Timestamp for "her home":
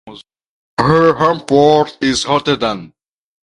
0.79-1.41